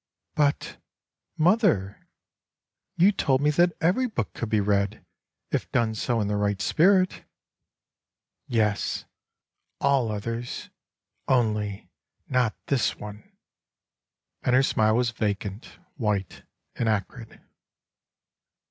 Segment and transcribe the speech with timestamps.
[0.33, 0.79] "But,
[1.37, 2.07] mother,
[2.97, 5.05] you told me that every book could be read,
[5.51, 7.21] if done so in the right spirit.
[7.57, 8.15] '*"
[8.47, 9.05] Yes,
[9.79, 10.71] all others,
[11.27, 11.87] only
[12.27, 13.31] not this one;"
[14.41, 16.45] and her smile was vacant, white
[16.75, 17.39] and acrid.